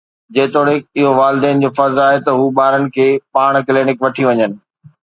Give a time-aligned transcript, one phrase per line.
[0.35, 3.07] جيتوڻيڪ اهو والدين جو فرض آهي ته هو ٻارن کي
[3.37, 4.61] پاڻ ڪلينڪ وٺي وڃن.